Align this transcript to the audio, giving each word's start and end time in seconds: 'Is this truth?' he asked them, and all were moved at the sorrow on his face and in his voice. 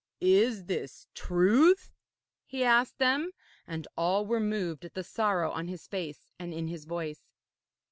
'Is 0.19 0.65
this 0.65 1.05
truth?' 1.13 1.91
he 2.47 2.63
asked 2.63 2.97
them, 2.97 3.33
and 3.67 3.87
all 3.95 4.25
were 4.25 4.39
moved 4.39 4.83
at 4.83 4.95
the 4.95 5.03
sorrow 5.03 5.51
on 5.51 5.67
his 5.67 5.85
face 5.85 6.25
and 6.39 6.51
in 6.55 6.65
his 6.67 6.85
voice. 6.85 7.21